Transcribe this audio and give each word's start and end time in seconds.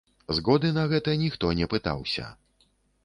Згоды 0.37 0.71
на 0.77 0.85
гэта 0.93 1.13
ніхто 1.25 1.53
не 1.63 1.69
пытаўся. 1.75 2.25